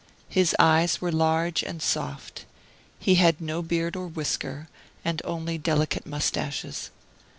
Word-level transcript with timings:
His 0.29 0.55
eyes 0.57 0.99
were 0.99 1.11
large 1.11 1.61
and 1.61 1.79
soft. 1.79 2.45
He 2.97 3.13
had 3.21 3.39
no 3.39 3.61
beard 3.61 3.95
or 3.95 4.07
whisker, 4.07 4.67
and 5.05 5.21
only 5.23 5.59
delicate 5.59 6.07
moustaches. 6.07 6.89